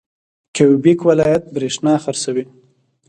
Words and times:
کیوبیک 0.55 0.99
ولایت 1.09 1.43
بریښنا 1.55 1.93
خرڅوي. 2.03 2.45